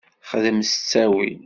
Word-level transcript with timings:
Xdem 0.29 0.59
s 0.69 0.71
ttawil. 0.75 1.39